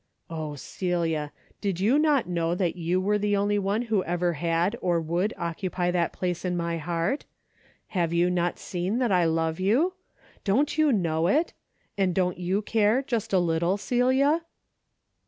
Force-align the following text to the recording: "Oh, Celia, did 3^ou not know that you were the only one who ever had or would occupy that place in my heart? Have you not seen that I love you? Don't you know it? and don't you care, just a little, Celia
"Oh, 0.31 0.55
Celia, 0.55 1.31
did 1.61 1.75
3^ou 1.75 2.01
not 2.01 2.27
know 2.27 2.55
that 2.55 2.75
you 2.75 2.99
were 2.99 3.19
the 3.19 3.37
only 3.37 3.59
one 3.59 3.83
who 3.83 4.03
ever 4.05 4.33
had 4.33 4.75
or 4.81 4.99
would 4.99 5.31
occupy 5.37 5.91
that 5.91 6.11
place 6.11 6.43
in 6.43 6.57
my 6.57 6.79
heart? 6.79 7.25
Have 7.89 8.11
you 8.11 8.31
not 8.31 8.57
seen 8.57 8.97
that 8.97 9.11
I 9.11 9.25
love 9.25 9.59
you? 9.59 9.93
Don't 10.43 10.75
you 10.75 10.91
know 10.91 11.27
it? 11.27 11.53
and 11.99 12.15
don't 12.15 12.39
you 12.39 12.63
care, 12.63 13.03
just 13.03 13.31
a 13.31 13.37
little, 13.37 13.77
Celia 13.77 14.41